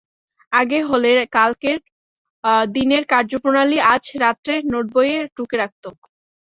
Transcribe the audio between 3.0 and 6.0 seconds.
কার্যপ্রণালী আজ রাত্রে নোটবইয়ে টুকে রাখত।